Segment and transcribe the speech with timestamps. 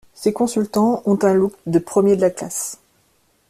[0.15, 2.79] Ces consultants ont un look de premiers de la classe.